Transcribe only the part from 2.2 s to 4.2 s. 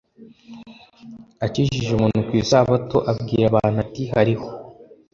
ku isabato abwira abantu ati